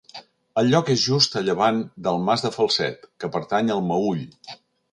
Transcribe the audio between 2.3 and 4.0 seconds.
Mas de Falset, que pertany al